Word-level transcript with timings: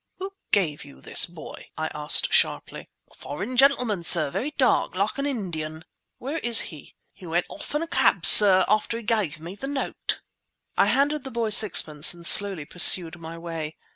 "Who 0.17 0.31
gave 0.51 0.83
you 0.83 0.99
this, 0.99 1.27
boy?" 1.27 1.67
I 1.77 1.91
asked 1.93 2.33
sharply. 2.33 2.89
"A 3.11 3.13
foreign 3.13 3.55
gentleman, 3.55 4.03
sir, 4.03 4.31
very 4.31 4.49
dark—like 4.49 5.19
an 5.19 5.27
Indian." 5.27 5.85
"Where 6.17 6.39
is 6.39 6.59
he?" 6.73 6.95
"He 7.13 7.27
went 7.27 7.45
off 7.49 7.75
in 7.75 7.83
a 7.83 7.87
cab, 7.87 8.25
sir, 8.25 8.65
after 8.67 8.97
he 8.97 9.03
give 9.03 9.39
me 9.39 9.53
the 9.53 9.67
note." 9.67 10.21
I 10.75 10.87
handed 10.87 11.23
the 11.23 11.29
boy 11.29 11.49
sixpence 11.49 12.15
and 12.15 12.25
slowly 12.25 12.65
pursued 12.65 13.19
my 13.19 13.37
way. 13.37 13.77